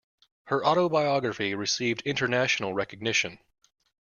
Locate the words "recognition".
2.73-3.37